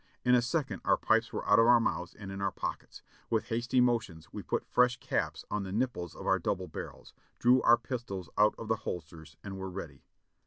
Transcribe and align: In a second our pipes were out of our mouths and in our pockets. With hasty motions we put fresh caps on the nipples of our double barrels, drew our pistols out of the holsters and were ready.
In 0.25 0.33
a 0.33 0.41
second 0.41 0.81
our 0.83 0.97
pipes 0.97 1.31
were 1.31 1.47
out 1.47 1.59
of 1.59 1.67
our 1.67 1.79
mouths 1.79 2.15
and 2.15 2.31
in 2.31 2.41
our 2.41 2.49
pockets. 2.51 3.03
With 3.29 3.49
hasty 3.49 3.79
motions 3.79 4.33
we 4.33 4.41
put 4.41 4.65
fresh 4.65 4.99
caps 4.99 5.45
on 5.51 5.61
the 5.61 5.71
nipples 5.71 6.15
of 6.15 6.25
our 6.25 6.39
double 6.39 6.67
barrels, 6.67 7.13
drew 7.37 7.61
our 7.61 7.77
pistols 7.77 8.27
out 8.35 8.55
of 8.57 8.67
the 8.67 8.77
holsters 8.77 9.37
and 9.43 9.59
were 9.59 9.69
ready. 9.69 10.01